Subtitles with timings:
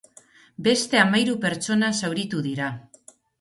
[0.67, 2.73] Beste hamahiru pertsona zauritu dira.